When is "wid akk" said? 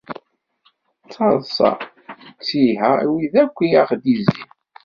3.13-3.57